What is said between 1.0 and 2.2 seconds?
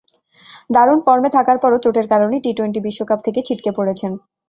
ফর্মে থাকার পরও চোটের